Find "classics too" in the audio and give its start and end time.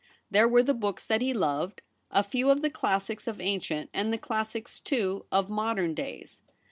4.17-5.27